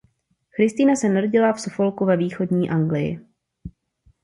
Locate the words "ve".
2.05-2.17